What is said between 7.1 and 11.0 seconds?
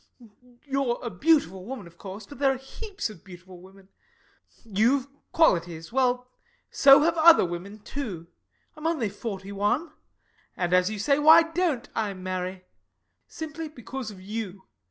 other women, too. I'm only forty one and, as you